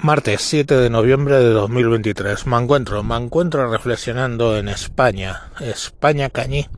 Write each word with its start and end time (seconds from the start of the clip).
Martes 0.00 0.42
7 0.42 0.76
de 0.76 0.90
noviembre 0.90 1.38
de 1.38 1.50
2023. 1.50 2.46
Me 2.46 2.56
encuentro, 2.56 3.02
me 3.02 3.16
encuentro 3.16 3.68
reflexionando 3.68 4.56
en 4.56 4.68
España. 4.68 5.50
España 5.58 6.30
cañí. 6.30 6.68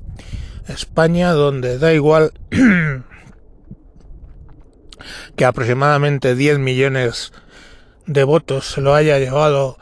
España 0.66 1.32
donde 1.32 1.78
da 1.78 1.92
igual 1.92 2.32
que 5.36 5.44
aproximadamente 5.44 6.34
10 6.34 6.60
millones 6.60 7.32
de 8.06 8.24
votos 8.24 8.66
se 8.70 8.80
lo 8.80 8.94
haya 8.94 9.18
llevado 9.18 9.76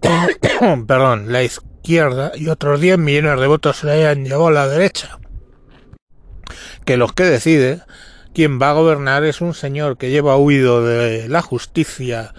perdón, 0.86 1.32
la 1.32 1.42
izquierda 1.42 2.32
y 2.34 2.48
otros 2.48 2.78
10 2.78 2.98
millones 2.98 3.40
de 3.40 3.46
votos 3.46 3.78
se 3.78 3.86
lo 3.86 3.92
hayan 3.92 4.24
llevado 4.24 4.50
la 4.50 4.68
derecha. 4.68 5.18
Que 6.84 6.98
los 6.98 7.14
que 7.14 7.24
decide 7.24 7.80
quien 8.34 8.60
va 8.60 8.70
a 8.70 8.74
gobernar 8.74 9.24
es 9.24 9.40
un 9.40 9.54
señor 9.54 9.96
que 9.98 10.10
lleva 10.10 10.36
huido 10.36 10.84
de 10.84 11.28
la 11.28 11.42
justicia 11.42 12.34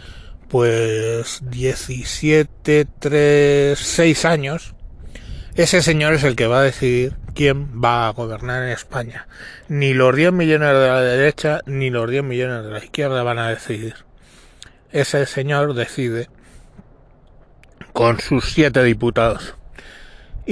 pues 0.47 1.39
17, 1.49 2.85
3, 2.99 3.79
6 3.79 4.25
años. 4.25 4.75
Ese 5.55 5.81
señor 5.81 6.13
es 6.13 6.23
el 6.23 6.35
que 6.35 6.47
va 6.47 6.59
a 6.59 6.63
decidir 6.63 7.15
quién 7.33 7.81
va 7.81 8.07
a 8.07 8.11
gobernar 8.11 8.63
en 8.63 8.69
España. 8.69 9.27
Ni 9.69 9.93
los 9.93 10.15
10 10.15 10.33
millones 10.33 10.69
de 10.69 10.87
la 10.87 11.01
derecha 11.01 11.61
ni 11.65 11.89
los 11.89 12.09
10 12.09 12.23
millones 12.23 12.65
de 12.65 12.71
la 12.71 12.83
izquierda 12.83 13.23
van 13.23 13.39
a 13.39 13.49
decidir. 13.49 13.95
Ese 14.91 15.25
señor 15.25 15.73
decide 15.73 16.29
con 17.93 18.19
sus 18.19 18.51
siete 18.51 18.83
diputados. 18.83 19.55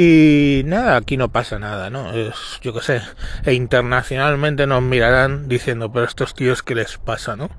Y 0.01 0.61
nada, 0.63 0.95
aquí 0.95 1.17
no 1.17 1.27
pasa 1.27 1.59
nada, 1.59 1.89
¿no? 1.89 2.13
Es, 2.13 2.61
yo 2.61 2.73
qué 2.73 2.79
sé, 2.79 3.01
e 3.43 3.53
internacionalmente 3.53 4.65
nos 4.65 4.81
mirarán 4.81 5.49
diciendo, 5.49 5.91
pero 5.91 6.05
estos 6.05 6.33
tíos, 6.33 6.63
¿qué 6.63 6.73
les 6.73 6.97
pasa, 6.97 7.35
no? 7.35 7.49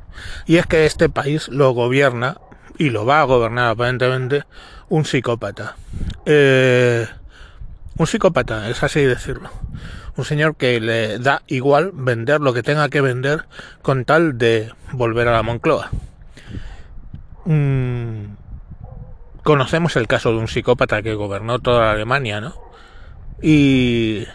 Y 0.46 0.56
es 0.56 0.64
que 0.64 0.86
este 0.86 1.10
país 1.10 1.48
lo 1.48 1.72
gobierna, 1.72 2.38
y 2.78 2.88
lo 2.88 3.04
va 3.04 3.20
a 3.20 3.24
gobernar 3.24 3.68
aparentemente, 3.68 4.45
un 4.88 5.04
psicópata. 5.04 5.76
Eh, 6.24 7.06
un 7.98 8.06
psicópata, 8.06 8.70
es 8.70 8.82
así 8.82 9.02
decirlo. 9.02 9.50
Un 10.16 10.24
señor 10.24 10.56
que 10.56 10.80
le 10.80 11.18
da 11.18 11.43
igual 11.46 11.90
vender 11.93 12.40
lo 12.40 12.54
que 12.54 12.62
tenga 12.62 12.88
que 12.88 13.02
vender 13.02 13.45
con 13.82 14.06
tal 14.06 14.38
de 14.38 14.72
volver 14.93 15.28
a 15.28 15.32
la 15.32 15.43
Moncloa. 15.43 15.90
Mm, 17.45 18.40
conocemos 19.51 19.96
el 19.96 20.06
caso 20.06 20.30
de 20.30 20.38
un 20.38 20.46
psicópata 20.46 21.02
que 21.02 21.15
gobernó 21.15 21.59
toda 21.59 21.90
Alemania, 21.90 22.40
¿no? 22.40 22.54
Y 23.43 24.26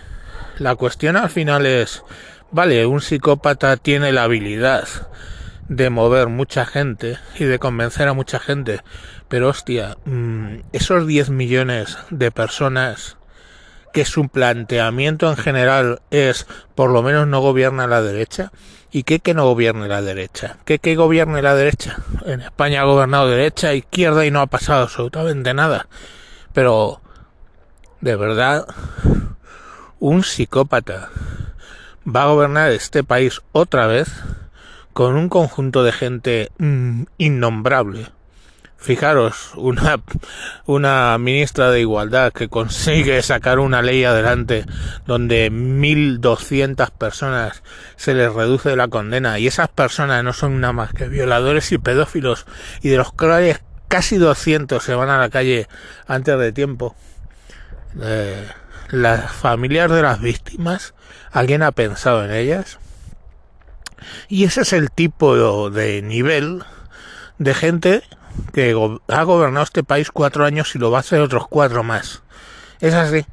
la 0.57 0.75
cuestión 0.75 1.15
al 1.15 1.29
final 1.29 1.65
es, 1.65 2.03
vale, 2.51 2.85
un 2.85 2.99
psicópata 2.99 3.77
tiene 3.77 4.11
la 4.11 4.23
habilidad 4.23 4.85
de 5.69 5.89
mover 5.89 6.27
mucha 6.27 6.65
gente 6.65 7.17
y 7.39 7.45
de 7.45 7.59
convencer 7.59 8.09
a 8.09 8.13
mucha 8.13 8.39
gente, 8.39 8.81
pero 9.29 9.47
hostia, 9.47 9.95
mm, 10.03 10.57
esos 10.73 11.07
10 11.07 11.29
millones 11.29 11.97
de 12.09 12.31
personas 12.31 13.15
que 13.95 14.03
su 14.03 14.27
planteamiento 14.27 15.29
en 15.29 15.37
general 15.37 16.01
es 16.11 16.47
por 16.75 16.91
lo 16.91 17.01
menos 17.01 17.27
no 17.27 17.39
gobierna 17.39 17.87
la 17.87 18.01
derecha. 18.01 18.51
¿Y 18.91 19.03
qué 19.03 19.21
que 19.21 19.33
no 19.33 19.45
gobierne 19.45 19.87
la 19.87 20.01
derecha? 20.01 20.57
¿Qué 20.65 20.79
que 20.79 20.97
gobierne 20.97 21.41
la 21.41 21.55
derecha? 21.55 21.95
En 22.25 22.41
España 22.41 22.81
ha 22.81 22.83
gobernado 22.83 23.29
derecha, 23.29 23.73
izquierda 23.73 24.25
y 24.25 24.31
no 24.31 24.41
ha 24.41 24.47
pasado 24.47 24.83
absolutamente 24.83 25.53
nada. 25.53 25.87
Pero, 26.51 26.99
de 28.01 28.17
verdad, 28.17 28.67
un 30.01 30.23
psicópata 30.23 31.09
va 32.05 32.23
a 32.23 32.27
gobernar 32.27 32.71
este 32.71 33.05
país 33.05 33.43
otra 33.53 33.87
vez 33.87 34.09
con 34.91 35.15
un 35.15 35.29
conjunto 35.29 35.85
de 35.85 35.93
gente 35.93 36.51
mm, 36.57 37.03
innombrable 37.17 38.07
Fijaros, 38.77 39.51
una, 39.55 39.99
una 40.65 41.17
ministra 41.17 41.71
de 41.71 41.79
Igualdad 41.79 42.31
que 42.31 42.49
consigue 42.49 43.21
sacar 43.23 43.57
una 43.59 43.81
ley 43.81 44.03
adelante 44.03 44.65
donde 45.07 45.51
1.200 45.51 46.91
personas 46.91 47.63
se 47.95 48.13
les 48.13 48.31
reduce 48.31 48.75
la 48.75 48.87
condena 48.87 49.39
y 49.39 49.47
esas 49.47 49.69
personas 49.69 50.23
no 50.23 50.33
son 50.33 50.59
nada 50.59 50.73
más 50.73 50.93
que 50.93 51.07
violadores 51.07 51.71
y 51.71 51.79
pedófilos 51.79 52.45
y 52.81 52.89
de 52.89 52.97
los 52.97 53.11
cuales 53.11 53.61
casi 53.87 54.17
200 54.17 54.83
se 54.83 54.93
van 54.93 55.09
a 55.09 55.17
la 55.17 55.29
calle 55.29 55.67
antes 56.05 56.37
de 56.37 56.51
tiempo. 56.51 56.95
Eh, 58.01 58.47
las 58.89 59.31
familias 59.31 59.89
de 59.89 60.01
las 60.01 60.21
víctimas, 60.21 60.93
¿alguien 61.31 61.63
ha 61.63 61.71
pensado 61.71 62.23
en 62.23 62.31
ellas? 62.31 62.77
Y 64.27 64.43
ese 64.43 64.61
es 64.61 64.73
el 64.73 64.91
tipo 64.91 65.69
de 65.69 66.01
nivel 66.01 66.63
de 67.37 67.53
gente 67.53 68.03
que 68.53 68.71
ha 69.07 69.23
gobernado 69.23 69.63
este 69.63 69.83
país 69.83 70.11
cuatro 70.11 70.45
años 70.45 70.75
y 70.75 70.79
lo 70.79 70.91
va 70.91 70.97
a 70.97 71.01
hacer 71.01 71.21
otros 71.21 71.47
cuatro 71.47 71.83
más. 71.83 72.23
Es 72.79 72.93
así. 72.93 73.25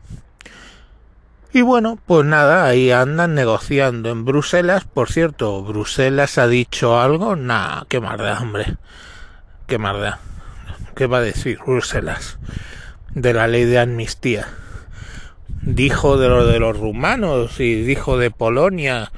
Y 1.55 1.61
bueno, 1.61 1.99
pues 2.07 2.25
nada, 2.25 2.65
ahí 2.65 2.91
andan 2.91 3.35
negociando 3.35 4.11
en 4.11 4.25
Bruselas. 4.25 4.85
Por 4.85 5.11
cierto, 5.11 5.63
¿Bruselas 5.63 6.39
ha 6.39 6.47
dicho 6.47 6.99
algo? 6.99 7.37
Nah, 7.37 7.83
qué 7.89 8.01
marda, 8.01 8.41
hombre. 8.41 8.77
Qué 9.67 9.77
marda. 9.77 10.19
¿Qué 10.95 11.07
va 11.07 11.19
a 11.19 11.23
decir 11.23 11.59
Bruselas? 11.67 12.39
De 13.11 13.35
la 13.35 13.49
ley 13.49 13.65
de 13.65 13.79
amnistía. 13.79 14.49
Dijo 15.61 16.17
de 16.17 16.29
lo 16.29 16.47
de 16.47 16.59
los 16.59 16.79
rumanos 16.79 17.61
y 17.61 17.83
dijo 17.83 18.17
de 18.17 18.31
Polonia 18.31 19.13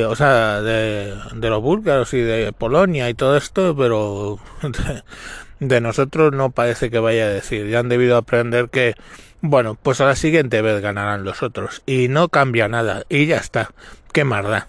o 0.00 0.14
sea, 0.16 0.60
de, 0.60 1.16
los 1.34 1.62
búlgaros 1.62 2.12
y 2.12 2.20
de 2.20 2.52
Polonia 2.52 3.08
y 3.08 3.14
todo 3.14 3.38
esto, 3.38 3.74
pero 3.74 4.38
de, 5.60 5.80
nosotros 5.80 6.32
no 6.34 6.50
parece 6.50 6.90
que 6.90 6.98
vaya 6.98 7.24
a 7.24 7.28
decir. 7.28 7.68
Ya 7.68 7.78
han 7.78 7.88
debido 7.88 8.18
aprender 8.18 8.68
que, 8.68 8.94
bueno, 9.40 9.78
pues 9.82 10.02
a 10.02 10.04
la 10.04 10.14
siguiente 10.14 10.60
vez 10.60 10.82
ganarán 10.82 11.24
los 11.24 11.42
otros. 11.42 11.82
Y 11.86 12.08
no 12.08 12.28
cambia 12.28 12.68
nada. 12.68 13.04
Y 13.08 13.26
ya 13.26 13.38
está. 13.38 13.70
Qué 14.12 14.24
marda. 14.24 14.68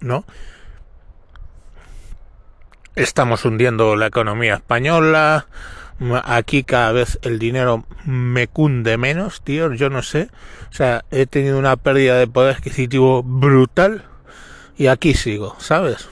¿No? 0.00 0.24
Estamos 2.96 3.44
hundiendo 3.44 3.94
la 3.94 4.06
economía 4.06 4.54
española. 4.54 5.46
Aquí 6.24 6.64
cada 6.64 6.90
vez 6.92 7.20
el 7.22 7.38
dinero 7.38 7.84
me 8.04 8.48
cunde 8.48 8.96
menos, 8.96 9.42
tío. 9.42 9.72
Yo 9.74 9.90
no 9.90 10.02
sé. 10.02 10.28
O 10.70 10.72
sea, 10.72 11.04
he 11.12 11.26
tenido 11.26 11.56
una 11.56 11.76
pérdida 11.76 12.18
de 12.18 12.26
poder 12.26 12.56
adquisitivo 12.56 13.22
brutal 13.22 14.09
y 14.80 14.86
aquí 14.86 15.12
sigo, 15.12 15.56
¿sabes? 15.58 16.08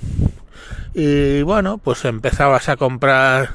Y 0.93 1.41
bueno, 1.41 1.79
pues 1.79 2.05
empezabas 2.05 2.69
a 2.69 2.77
comprar 2.77 3.55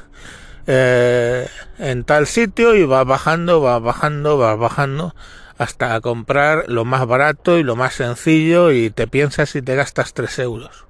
eh, 0.66 1.46
en 1.78 2.02
tal 2.02 2.26
sitio 2.26 2.74
y 2.74 2.84
vas 2.84 3.06
bajando, 3.06 3.60
vas 3.60 3.80
bajando, 3.80 4.38
vas 4.38 4.58
bajando 4.58 5.14
hasta 5.56 6.00
comprar 6.00 6.64
lo 6.66 6.84
más 6.84 7.06
barato 7.06 7.58
y 7.58 7.62
lo 7.62 7.76
más 7.76 7.94
sencillo 7.94 8.72
y 8.72 8.90
te 8.90 9.06
piensas 9.06 9.50
si 9.50 9.62
te 9.62 9.76
gastas 9.76 10.14
3 10.14 10.36
euros. 10.40 10.84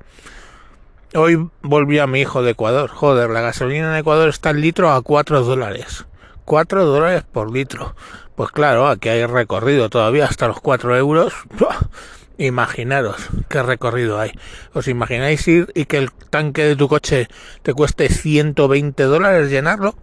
Hoy 1.15 1.51
volví 1.61 1.99
a 1.99 2.07
mi 2.07 2.23
hijo 2.23 2.43
de 2.43 2.53
Ecuador. 2.53 2.89
Joder, 2.89 3.29
la 3.29 3.43
gasolina 3.43 3.91
en 3.93 3.99
Ecuador 3.99 4.31
está 4.31 4.51
el 4.51 4.63
litro 4.63 4.91
a 4.91 5.03
4 5.03 5.43
dólares. 5.43 6.07
4 6.47 6.87
dólares 6.87 7.25
por 7.31 7.53
litro. 7.53 7.95
Pues 8.37 8.51
claro, 8.53 8.89
aquí 8.89 9.11
hay 9.11 9.27
recorrido 9.27 9.91
todavía 9.91 10.25
hasta 10.25 10.49
los 10.49 10.63
4 10.63 10.97
euros. 10.97 11.35
Imaginaros 12.37 13.29
qué 13.49 13.63
recorrido 13.63 14.19
hay. 14.19 14.33
¿Os 14.73 14.89
imagináis 14.89 15.47
ir 15.47 15.71
y 15.75 15.85
que 15.85 15.99
el 15.99 16.11
tanque 16.11 16.65
de 16.65 16.77
tu 16.77 16.89
coche 16.89 17.29
te 17.63 17.73
cueste 17.73 18.09
120 18.09 19.03
dólares 19.05 19.51
llenarlo? 19.51 19.95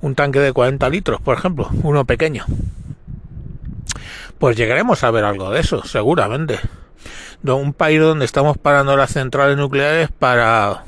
Un 0.00 0.16
tanque 0.16 0.40
de 0.40 0.52
40 0.52 0.88
litros, 0.88 1.20
por 1.20 1.38
ejemplo, 1.38 1.68
uno 1.84 2.04
pequeño. 2.04 2.44
Pues 4.38 4.56
llegaremos 4.56 5.04
a 5.04 5.12
ver 5.12 5.24
algo 5.24 5.50
de 5.50 5.60
eso, 5.60 5.84
seguramente. 5.84 6.58
Un 7.44 7.72
país 7.72 8.00
donde 8.00 8.24
estamos 8.24 8.58
parando 8.58 8.96
las 8.96 9.12
centrales 9.12 9.56
nucleares 9.56 10.08
para 10.10 10.82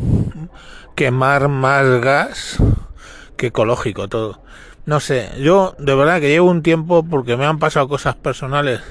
quemar 0.96 1.48
más 1.48 2.00
gas 2.00 2.58
que 3.36 3.48
ecológico 3.48 4.08
todo. 4.08 4.42
No 4.86 5.00
sé, 5.00 5.30
yo 5.38 5.74
de 5.78 5.94
verdad 5.94 6.20
que 6.20 6.28
llevo 6.28 6.50
un 6.50 6.62
tiempo 6.62 7.02
porque 7.02 7.38
me 7.38 7.46
han 7.46 7.58
pasado 7.58 7.88
cosas 7.88 8.16
personales 8.16 8.82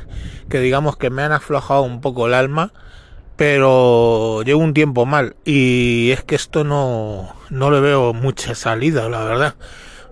que 0.49 0.59
digamos 0.59 0.97
que 0.97 1.11
me 1.11 1.21
han 1.21 1.31
aflojado 1.31 1.83
un 1.83 2.01
poco 2.01 2.25
el 2.25 2.33
alma, 2.33 2.71
pero 3.35 4.41
llevo 4.41 4.61
un 4.61 4.73
tiempo 4.73 5.05
mal 5.05 5.35
y 5.45 6.09
es 6.09 6.23
que 6.23 6.33
esto 6.33 6.63
no, 6.63 7.35
no 7.51 7.69
le 7.69 7.79
veo 7.79 8.11
mucha 8.13 8.55
salida, 8.55 9.07
la 9.07 9.23
verdad. 9.23 9.55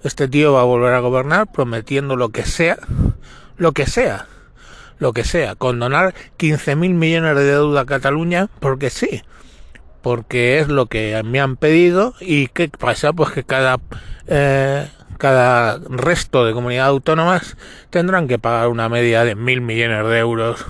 Este 0.04 0.28
tío 0.28 0.54
va 0.54 0.62
a 0.62 0.66
volver 0.66 0.94
a 0.94 1.00
gobernar 1.00 1.52
prometiendo 1.52 2.16
lo 2.16 2.30
que 2.30 2.46
sea, 2.46 2.78
lo 3.58 3.72
que 3.72 3.88
sea, 3.88 4.28
lo 5.00 5.14
que 5.14 5.24
sea, 5.24 5.56
condonar 5.56 6.14
15 6.38 6.76
mil 6.76 6.94
millones 6.94 7.36
de 7.36 7.44
deuda 7.44 7.82
a 7.82 7.86
Cataluña 7.88 8.50
porque 8.60 8.92
sí, 8.92 9.24
porque 10.02 10.60
es 10.60 10.68
lo 10.68 10.88
que 10.88 11.22
me 11.24 11.40
han 11.40 11.56
pedido 11.58 12.14
y 12.20 12.48
qué 12.48 12.70
pasa 12.70 13.14
pues 13.14 13.32
que 13.32 13.44
cada 13.44 13.80
eh, 14.28 14.88
cada 15.18 15.80
resto 15.88 16.46
de 16.46 16.54
comunidades 16.54 16.90
autónomas 16.90 17.58
tendrán 17.92 18.28
que 18.28 18.40
pagar 18.40 18.70
una 18.70 18.90
media 18.90 19.24
de 19.24 19.36
mil 19.36 19.62
millones 19.62 20.08
de 20.08 20.18
euros 20.18 20.66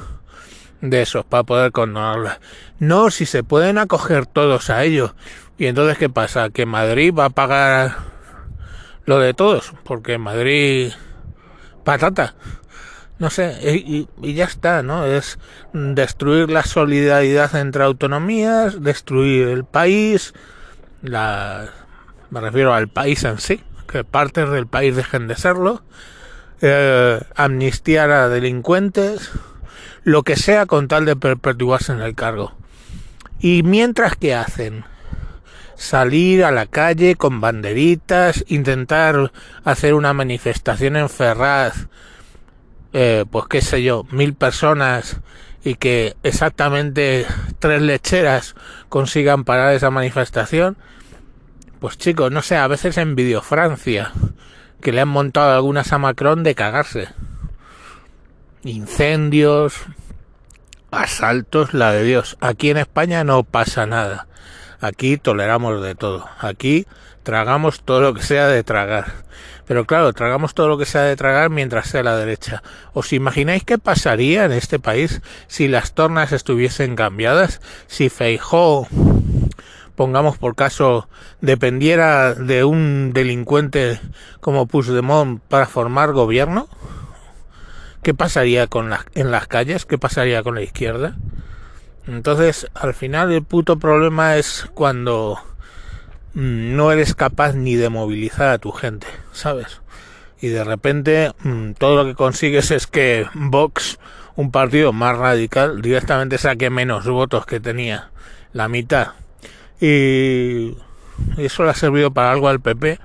de 0.81 1.03
esos 1.03 1.23
para 1.23 1.43
poder 1.43 1.71
condonarla. 1.71 2.39
No, 2.79 3.11
si 3.11 3.25
se 3.25 3.43
pueden 3.43 3.77
acoger 3.77 4.25
todos 4.25 4.69
a 4.69 4.83
ello 4.83 5.15
Y 5.57 5.67
entonces, 5.67 5.97
¿qué 5.97 6.09
pasa? 6.09 6.49
Que 6.49 6.65
Madrid 6.65 7.13
va 7.17 7.25
a 7.25 7.29
pagar 7.29 7.95
lo 9.05 9.19
de 9.19 9.33
todos, 9.33 9.73
porque 9.83 10.17
Madrid 10.17 10.91
patata. 11.83 12.35
No 13.21 13.29
sé, 13.29 13.55
y, 13.61 14.09
y, 14.23 14.33
ya 14.33 14.45
está, 14.45 14.81
¿no? 14.81 15.05
Es 15.05 15.37
destruir 15.73 16.49
la 16.49 16.63
solidaridad 16.63 17.55
entre 17.55 17.83
autonomías, 17.83 18.81
destruir 18.81 19.49
el 19.49 19.63
país, 19.63 20.33
la, 21.03 21.69
me 22.31 22.41
refiero 22.41 22.73
al 22.73 22.87
país 22.87 23.23
en 23.23 23.37
sí, 23.37 23.61
que 23.87 24.03
partes 24.03 24.49
del 24.49 24.65
país 24.65 24.95
dejen 24.95 25.27
de 25.27 25.35
serlo, 25.35 25.83
eh, 26.61 27.21
amnistiar 27.35 28.09
a 28.09 28.27
delincuentes, 28.27 29.29
lo 30.01 30.23
que 30.23 30.35
sea 30.35 30.65
con 30.65 30.87
tal 30.87 31.05
de 31.05 31.15
perpetuarse 31.15 31.91
en 31.91 32.01
el 32.01 32.15
cargo. 32.15 32.53
Y 33.39 33.61
mientras 33.61 34.15
que 34.15 34.33
hacen, 34.33 34.83
salir 35.75 36.43
a 36.43 36.49
la 36.49 36.65
calle 36.65 37.17
con 37.17 37.39
banderitas, 37.39 38.43
intentar 38.47 39.31
hacer 39.63 39.93
una 39.93 40.11
manifestación 40.11 40.95
en 40.95 41.07
Ferraz, 41.07 41.87
eh, 42.93 43.25
pues 43.29 43.45
qué 43.47 43.61
sé 43.61 43.83
yo, 43.83 44.05
mil 44.11 44.33
personas 44.33 45.21
y 45.63 45.75
que 45.75 46.15
exactamente 46.23 47.25
tres 47.59 47.81
lecheras 47.81 48.55
consigan 48.89 49.43
parar 49.43 49.73
esa 49.73 49.91
manifestación, 49.91 50.77
pues 51.79 51.97
chicos, 51.97 52.31
no 52.31 52.41
sé, 52.41 52.57
a 52.57 52.67
veces 52.67 52.97
envidio 52.97 53.41
Francia, 53.41 54.11
que 54.81 54.91
le 54.91 55.01
han 55.01 55.09
montado 55.09 55.53
algunas 55.53 55.93
a 55.93 55.97
Macron 55.97 56.43
de 56.43 56.55
cagarse. 56.55 57.09
Incendios, 58.63 59.75
asaltos, 60.91 61.73
la 61.73 61.91
de 61.91 62.03
Dios. 62.03 62.37
Aquí 62.41 62.69
en 62.69 62.77
España 62.77 63.23
no 63.23 63.43
pasa 63.43 63.85
nada. 63.85 64.27
Aquí 64.79 65.17
toleramos 65.17 65.81
de 65.81 65.95
todo. 65.95 66.27
Aquí 66.39 66.85
tragamos 67.23 67.81
todo 67.81 68.01
lo 68.01 68.13
que 68.13 68.23
sea 68.23 68.47
de 68.47 68.63
tragar. 68.63 69.13
Pero 69.71 69.85
claro, 69.85 70.11
tragamos 70.11 70.53
todo 70.53 70.67
lo 70.67 70.77
que 70.77 70.85
sea 70.85 71.03
de 71.03 71.15
tragar 71.15 71.49
mientras 71.49 71.87
sea 71.87 72.03
la 72.03 72.17
derecha. 72.17 72.61
¿Os 72.91 73.13
imagináis 73.13 73.63
qué 73.63 73.77
pasaría 73.77 74.43
en 74.43 74.51
este 74.51 74.79
país 74.79 75.21
si 75.47 75.69
las 75.69 75.93
tornas 75.93 76.33
estuviesen 76.33 76.97
cambiadas? 76.97 77.61
Si 77.87 78.09
Feijó, 78.09 78.85
pongamos 79.95 80.37
por 80.37 80.57
caso, 80.57 81.07
dependiera 81.39 82.33
de 82.33 82.65
un 82.65 83.13
delincuente 83.13 84.01
como 84.41 84.65
Puigdemont 84.65 85.41
para 85.47 85.67
formar 85.67 86.11
gobierno? 86.11 86.67
¿Qué 88.03 88.13
pasaría 88.13 88.67
con 88.67 88.89
la, 88.89 89.05
en 89.15 89.31
las 89.31 89.47
calles? 89.47 89.85
¿Qué 89.85 89.97
pasaría 89.97 90.43
con 90.43 90.55
la 90.55 90.63
izquierda? 90.63 91.15
Entonces, 92.07 92.67
al 92.73 92.93
final 92.93 93.31
el 93.31 93.43
puto 93.45 93.79
problema 93.79 94.35
es 94.35 94.69
cuando 94.73 95.39
no 96.33 96.91
eres 96.91 97.15
capaz 97.15 97.53
ni 97.53 97.75
de 97.75 97.89
movilizar 97.89 98.49
a 98.49 98.57
tu 98.57 98.71
gente, 98.71 99.07
¿sabes? 99.31 99.81
Y 100.39 100.47
de 100.47 100.63
repente 100.63 101.33
mm, 101.43 101.73
todo 101.73 101.95
lo 101.95 102.05
que 102.05 102.15
consigues 102.15 102.71
es 102.71 102.87
que 102.87 103.27
Vox, 103.33 103.99
un 104.35 104.51
partido 104.51 104.93
más 104.93 105.17
radical, 105.17 105.81
directamente 105.81 106.37
saque 106.37 106.69
menos 106.69 107.05
votos 107.07 107.45
que 107.45 107.59
tenía, 107.59 108.09
la 108.53 108.67
mitad. 108.67 109.09
Y 109.79 110.77
eso 111.37 111.63
le 111.63 111.69
ha 111.69 111.75
servido 111.75 112.11
para 112.11 112.31
algo 112.31 112.47
al 112.47 112.59
PP. 112.59 112.99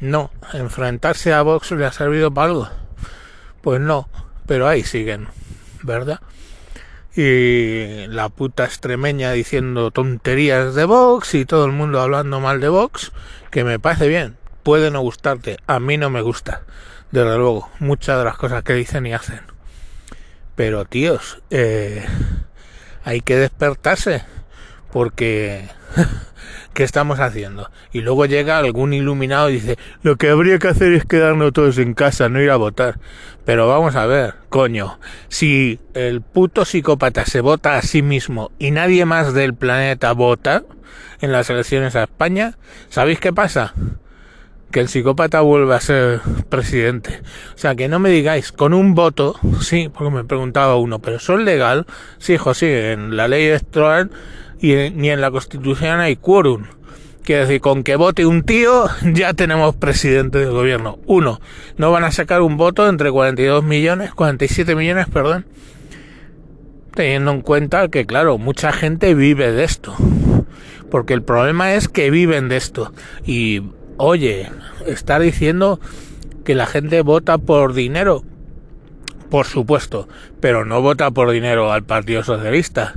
No, 0.00 0.30
enfrentarse 0.52 1.32
a 1.32 1.42
Vox 1.42 1.70
le 1.72 1.86
ha 1.86 1.92
servido 1.92 2.30
para 2.30 2.48
algo. 2.48 2.68
Pues 3.62 3.80
no, 3.80 4.08
pero 4.46 4.68
ahí 4.68 4.84
siguen, 4.84 5.28
¿verdad? 5.82 6.20
Y 7.16 8.06
la 8.08 8.28
puta 8.28 8.64
extremeña 8.64 9.32
diciendo 9.32 9.90
tonterías 9.90 10.74
de 10.74 10.84
Vox 10.84 11.34
y 11.34 11.46
todo 11.46 11.64
el 11.64 11.72
mundo 11.72 12.00
hablando 12.00 12.40
mal 12.40 12.60
de 12.60 12.68
Vox, 12.68 13.12
que 13.50 13.64
me 13.64 13.78
parece 13.78 14.06
bien, 14.06 14.36
puede 14.62 14.90
no 14.90 15.00
gustarte, 15.00 15.56
a 15.66 15.80
mí 15.80 15.96
no 15.96 16.10
me 16.10 16.20
gusta, 16.20 16.62
desde 17.12 17.38
luego, 17.38 17.70
muchas 17.78 18.18
de 18.18 18.24
las 18.24 18.36
cosas 18.36 18.62
que 18.62 18.74
dicen 18.74 19.06
y 19.06 19.14
hacen. 19.14 19.40
Pero 20.56 20.84
tíos, 20.84 21.40
eh, 21.48 22.04
hay 23.02 23.22
que 23.22 23.36
despertarse, 23.36 24.24
porque 24.92 25.68
¿qué 26.76 26.84
estamos 26.84 27.20
haciendo? 27.20 27.70
Y 27.90 28.02
luego 28.02 28.26
llega 28.26 28.58
algún 28.58 28.92
iluminado 28.92 29.48
y 29.48 29.54
dice, 29.54 29.78
lo 30.02 30.16
que 30.16 30.28
habría 30.28 30.58
que 30.58 30.68
hacer 30.68 30.92
es 30.92 31.06
quedarnos 31.06 31.54
todos 31.54 31.78
en 31.78 31.94
casa, 31.94 32.28
no 32.28 32.38
ir 32.38 32.50
a 32.50 32.56
votar. 32.56 33.00
Pero 33.46 33.66
vamos 33.66 33.96
a 33.96 34.04
ver, 34.04 34.34
coño, 34.50 34.98
si 35.28 35.80
el 35.94 36.20
puto 36.20 36.66
psicópata 36.66 37.24
se 37.24 37.40
vota 37.40 37.78
a 37.78 37.82
sí 37.82 38.02
mismo 38.02 38.52
y 38.58 38.72
nadie 38.72 39.06
más 39.06 39.32
del 39.32 39.54
planeta 39.54 40.12
vota 40.12 40.64
en 41.22 41.32
las 41.32 41.48
elecciones 41.48 41.96
a 41.96 42.02
España, 42.02 42.58
¿sabéis 42.90 43.20
qué 43.20 43.32
pasa? 43.32 43.72
que 44.70 44.80
el 44.80 44.88
psicópata 44.88 45.40
vuelve 45.40 45.74
a 45.74 45.80
ser 45.80 46.20
presidente. 46.50 47.22
O 47.54 47.58
sea, 47.58 47.76
que 47.76 47.88
no 47.88 47.98
me 47.98 48.10
digáis, 48.10 48.52
con 48.52 48.74
un 48.74 48.94
voto, 48.94 49.36
sí, 49.62 49.88
porque 49.88 50.10
me 50.14 50.24
preguntaba 50.24 50.76
uno, 50.76 50.98
pero 50.98 51.18
¿son 51.20 51.46
legal? 51.46 51.86
Sí, 52.18 52.34
hijo, 52.34 52.52
sí, 52.52 52.66
en 52.66 53.16
la 53.16 53.28
ley 53.28 53.46
electoral 53.46 54.10
y 54.60 54.90
ni 54.90 55.10
en 55.10 55.20
la 55.20 55.30
Constitución 55.30 56.00
hay 56.00 56.16
quórum. 56.16 56.64
Quiere 57.22 57.42
decir, 57.42 57.60
con 57.60 57.82
que 57.82 57.96
vote 57.96 58.24
un 58.24 58.42
tío 58.42 58.86
ya 59.02 59.34
tenemos 59.34 59.74
presidente 59.74 60.38
del 60.38 60.52
gobierno. 60.52 60.98
Uno, 61.06 61.40
no 61.76 61.90
van 61.90 62.04
a 62.04 62.12
sacar 62.12 62.42
un 62.42 62.56
voto 62.56 62.88
entre 62.88 63.10
42 63.10 63.64
millones, 63.64 64.14
47 64.14 64.74
millones, 64.76 65.06
perdón. 65.08 65.46
Teniendo 66.94 67.32
en 67.32 67.42
cuenta 67.42 67.88
que, 67.88 68.06
claro, 68.06 68.38
mucha 68.38 68.72
gente 68.72 69.14
vive 69.14 69.52
de 69.52 69.64
esto. 69.64 69.94
Porque 70.90 71.14
el 71.14 71.22
problema 71.22 71.74
es 71.74 71.88
que 71.88 72.10
viven 72.10 72.48
de 72.48 72.56
esto. 72.56 72.92
Y, 73.26 73.62
oye, 73.98 74.48
está 74.86 75.18
diciendo 75.18 75.80
que 76.44 76.54
la 76.54 76.64
gente 76.64 77.02
vota 77.02 77.38
por 77.38 77.74
dinero. 77.74 78.22
Por 79.28 79.46
supuesto, 79.46 80.08
pero 80.40 80.64
no 80.64 80.80
vota 80.80 81.10
por 81.10 81.32
dinero 81.32 81.72
al 81.72 81.82
Partido 81.82 82.22
Socialista 82.22 82.94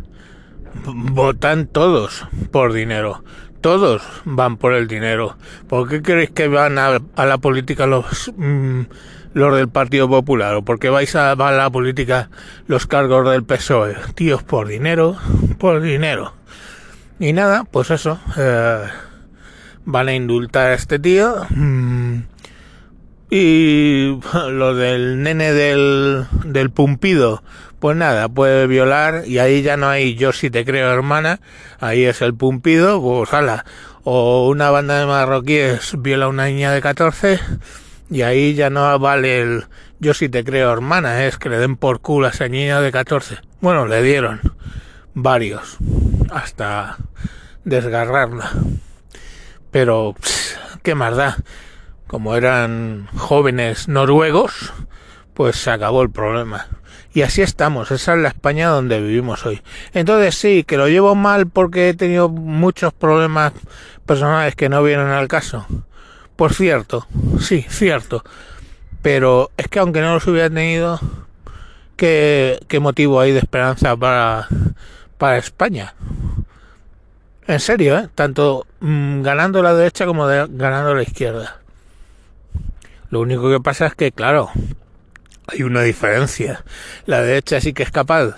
votan 0.85 1.67
todos 1.67 2.27
por 2.51 2.73
dinero. 2.73 3.23
Todos 3.61 4.01
van 4.23 4.57
por 4.57 4.73
el 4.73 4.87
dinero. 4.87 5.37
¿Por 5.67 5.89
qué 5.89 6.01
creéis 6.01 6.31
que 6.31 6.47
van 6.47 6.77
a, 6.77 6.99
la 7.17 7.37
política 7.39 7.85
los, 7.85 8.31
mm, 8.37 8.81
los 9.33 9.55
del 9.55 9.67
Partido 9.67 10.07
Popular? 10.07 10.55
¿O 10.55 10.63
por 10.63 10.79
qué 10.79 10.89
vais 10.89 11.13
a, 11.15 11.35
la 11.35 11.69
política 11.69 12.29
los 12.67 12.87
cargos 12.87 13.29
del 13.29 13.43
PSOE? 13.43 13.95
Tíos, 14.15 14.43
por 14.43 14.67
dinero, 14.67 15.17
por 15.57 15.81
dinero. 15.81 16.33
Y 17.19 17.33
nada, 17.33 17.65
pues 17.65 17.91
eso. 17.91 18.19
Eh, 18.37 18.85
van 19.83 20.07
a 20.07 20.13
indultar 20.13 20.67
a 20.67 20.73
este 20.75 20.99
tío. 20.99 21.45
Mm, 21.49 22.19
y 23.29 24.19
lo 24.49 24.75
del 24.75 25.21
nene 25.21 25.51
del, 25.51 26.25
del 26.45 26.69
pumpido 26.71 27.43
pues 27.79 27.95
nada, 27.95 28.29
puede 28.29 28.67
violar 28.67 29.23
y 29.25 29.39
ahí 29.39 29.61
ya 29.61 29.77
no 29.77 29.89
hay 29.89 30.15
yo 30.15 30.31
si 30.31 30.49
te 30.49 30.65
creo 30.65 30.91
hermana, 30.91 31.39
ahí 31.79 32.05
es 32.05 32.21
el 32.21 32.33
pumpido, 32.33 33.01
pues 33.01 33.33
ala, 33.33 33.65
o 34.03 34.47
una 34.49 34.69
banda 34.69 34.99
de 34.99 35.05
marroquíes 35.05 35.93
viola 35.99 36.25
a 36.25 36.29
una 36.29 36.45
niña 36.45 36.71
de 36.71 36.81
14 36.81 37.39
y 38.09 38.21
ahí 38.21 38.53
ya 38.53 38.69
no 38.69 38.97
vale 38.99 39.41
el 39.41 39.65
yo 39.99 40.13
si 40.13 40.29
te 40.29 40.45
creo 40.45 40.71
hermana, 40.71 41.25
es 41.25 41.37
que 41.37 41.49
le 41.49 41.57
den 41.57 41.75
por 41.75 41.99
culo 41.99 42.27
a 42.27 42.29
esa 42.29 42.47
niña 42.47 42.79
de 42.79 42.91
14. 42.91 43.39
Bueno, 43.59 43.85
le 43.85 44.01
dieron 44.01 44.39
varios 45.13 45.77
hasta 46.31 46.97
desgarrarla. 47.65 48.49
Pero, 49.71 50.15
qué 50.83 50.95
más 50.95 51.17
da. 51.17 51.37
Como 52.07 52.35
eran 52.35 53.07
jóvenes 53.17 53.89
noruegos, 53.89 54.73
pues 55.39 55.55
se 55.55 55.71
acabó 55.71 56.01
el 56.01 56.09
problema. 56.09 56.67
Y 57.13 57.21
así 57.21 57.41
estamos, 57.41 57.91
esa 57.91 58.13
es 58.13 58.19
la 58.19 58.27
España 58.27 58.67
donde 58.67 58.99
vivimos 58.99 59.45
hoy. 59.45 59.61
Entonces 59.93 60.35
sí, 60.35 60.65
que 60.65 60.75
lo 60.75 60.89
llevo 60.89 61.15
mal 61.15 61.47
porque 61.47 61.87
he 61.87 61.93
tenido 61.93 62.27
muchos 62.27 62.91
problemas 62.91 63.53
personales 64.05 64.57
que 64.57 64.67
no 64.67 64.83
vienen 64.83 65.07
al 65.07 65.29
caso. 65.29 65.65
Por 66.35 66.53
cierto, 66.53 67.07
sí, 67.39 67.65
cierto. 67.69 68.21
Pero 69.01 69.49
es 69.55 69.69
que 69.69 69.79
aunque 69.79 70.01
no 70.01 70.15
los 70.15 70.27
hubiera 70.27 70.49
tenido, 70.49 70.99
¿qué, 71.95 72.59
motivo 72.81 73.21
hay 73.21 73.31
de 73.31 73.39
esperanza 73.39 73.95
para, 73.95 74.49
para 75.17 75.37
España? 75.37 75.95
En 77.47 77.61
serio, 77.61 77.97
¿eh? 77.97 78.09
Tanto 78.13 78.67
mm, 78.81 79.21
ganando 79.21 79.63
la 79.63 79.73
derecha 79.73 80.05
como 80.05 80.25
ganando 80.25 80.93
la 80.93 81.03
izquierda. 81.03 81.61
Lo 83.09 83.21
único 83.21 83.49
que 83.49 83.61
pasa 83.61 83.85
es 83.85 83.95
que, 83.95 84.11
claro, 84.11 84.51
hay 85.51 85.63
una 85.63 85.81
diferencia. 85.81 86.63
La 87.05 87.21
derecha 87.21 87.61
sí 87.61 87.73
que 87.73 87.83
es 87.83 87.91
capaz 87.91 88.35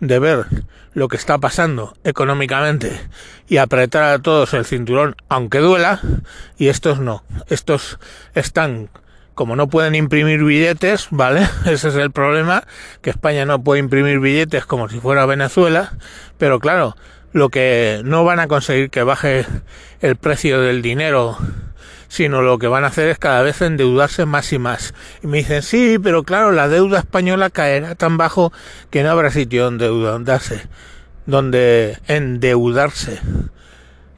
de 0.00 0.18
ver 0.18 0.46
lo 0.92 1.08
que 1.08 1.16
está 1.16 1.38
pasando 1.38 1.96
económicamente 2.04 3.00
y 3.48 3.56
apretar 3.56 4.04
a 4.04 4.18
todos 4.20 4.54
el 4.54 4.64
cinturón 4.64 5.16
aunque 5.28 5.58
duela 5.58 6.00
y 6.56 6.68
estos 6.68 7.00
no. 7.00 7.24
Estos 7.48 7.98
están 8.34 8.90
como 9.34 9.56
no 9.56 9.68
pueden 9.68 9.94
imprimir 9.94 10.44
billetes, 10.44 11.08
¿vale? 11.10 11.48
Ese 11.66 11.88
es 11.88 11.96
el 11.96 12.10
problema, 12.12 12.64
que 13.02 13.10
España 13.10 13.44
no 13.44 13.62
puede 13.62 13.80
imprimir 13.80 14.20
billetes 14.20 14.64
como 14.64 14.88
si 14.88 15.00
fuera 15.00 15.26
Venezuela, 15.26 15.94
pero 16.38 16.60
claro, 16.60 16.96
lo 17.32 17.48
que 17.48 18.00
no 18.04 18.24
van 18.24 18.38
a 18.38 18.46
conseguir 18.46 18.90
que 18.90 19.02
baje 19.02 19.44
el 20.00 20.16
precio 20.16 20.60
del 20.60 20.82
dinero, 20.82 21.36
sino 22.08 22.42
lo 22.42 22.58
que 22.58 22.68
van 22.68 22.84
a 22.84 22.88
hacer 22.88 23.08
es 23.08 23.18
cada 23.18 23.42
vez 23.42 23.60
endeudarse 23.62 24.26
más 24.26 24.52
y 24.52 24.58
más. 24.58 24.94
Y 25.22 25.26
me 25.26 25.38
dicen, 25.38 25.62
sí, 25.62 25.98
pero 26.02 26.22
claro, 26.22 26.52
la 26.52 26.68
deuda 26.68 27.00
española 27.00 27.50
caerá 27.50 27.94
tan 27.94 28.16
bajo 28.16 28.52
que 28.90 29.02
no 29.02 29.10
habrá 29.10 29.30
sitio 29.30 29.64
donde 29.64 29.86
endeudarse, 29.86 30.66
donde 31.26 31.98
endeudarse. 32.06 33.20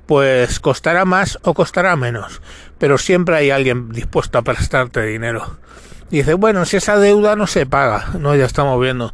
Pues 0.07 0.61
costará 0.61 1.05
más 1.05 1.39
o 1.43 1.55
costará 1.55 1.97
menos, 1.97 2.41
pero 2.79 2.97
siempre 2.97 3.37
hay 3.37 3.51
alguien 3.51 3.91
dispuesto 3.91 4.39
a 4.39 4.43
prestarte 4.43 5.03
dinero. 5.03 5.59
Dice, 6.11 6.35
bueno, 6.35 6.65
si 6.65 6.77
esa 6.77 6.99
deuda 6.99 7.35
no 7.35 7.49
se 7.49 7.67
paga, 7.67 8.11
no, 8.19 8.37
ya 8.37 8.45
estamos 8.45 8.81
viendo. 8.81 9.13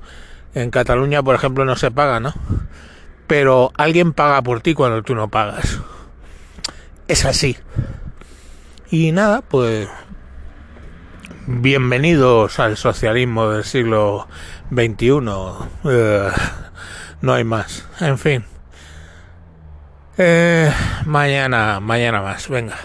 En 0.55 0.71
Cataluña, 0.71 1.23
por 1.23 1.35
ejemplo, 1.35 1.65
no 1.65 1.77
se 1.77 1.91
paga, 1.91 2.21
¿no? 2.21 2.35
Pero 3.27 3.73
alguien 3.79 4.13
paga 4.13 4.43
por 4.43 4.61
ti 4.61 4.75
cuando 4.75 5.03
tú 5.03 5.15
no 5.15 5.29
pagas. 5.29 5.79
Es 7.09 7.25
así. 7.25 7.57
Y 8.93 9.11
nada, 9.11 9.41
pues 9.41 9.89
bienvenidos 11.47 12.61
al 12.61 12.77
socialismo 12.77 13.49
del 13.49 13.65
siglo 13.65 14.29
XXI. 14.71 15.09
Eh, 15.85 16.29
no 17.23 17.33
hay 17.33 17.43
más. 17.43 17.89
En 18.01 18.19
fin. 18.19 18.45
Eh, 20.19 20.71
mañana, 21.07 21.81
mañana 21.81 22.21
más. 22.21 22.51
Venga. 22.51 22.77